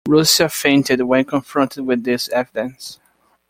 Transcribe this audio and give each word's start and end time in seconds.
Rusia 0.07 0.49
fainted 0.51 0.99
when 1.03 1.23
confronted 1.25 1.85
with 1.85 2.03
this 2.03 2.27
evidence. 2.29 2.97